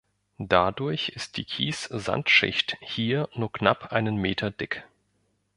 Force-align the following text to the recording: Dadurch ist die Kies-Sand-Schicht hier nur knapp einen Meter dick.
Dadurch 0.39 1.09
ist 1.09 1.37
die 1.37 1.45
Kies-Sand-Schicht 1.45 2.75
hier 2.81 3.29
nur 3.35 3.51
knapp 3.51 3.91
einen 3.91 4.15
Meter 4.15 4.49
dick. 4.49 4.83